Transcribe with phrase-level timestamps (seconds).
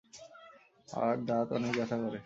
[0.97, 2.19] আর দাঁত অনেক ব্যথা করে।